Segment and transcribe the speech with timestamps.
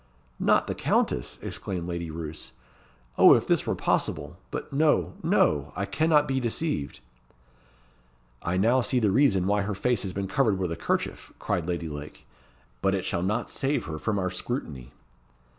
[0.39, 2.53] "Not the Countess!" exclaimed Lady Roos.
[3.19, 4.35] "Oh, if this were possible!
[4.49, 5.73] But no, no!
[5.75, 7.01] I cannot be deceived."
[8.41, 11.67] "I now see the reason why her face has been covered with a 'kerchief," cried
[11.67, 12.25] Lady Lake.
[12.81, 14.91] "But it shall not save her from our scrutiny."